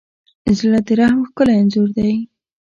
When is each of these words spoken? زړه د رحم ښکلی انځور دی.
زړه 0.57 0.79
د 0.87 0.89
رحم 0.99 1.21
ښکلی 1.29 1.53
انځور 1.59 1.89
دی. 1.97 2.13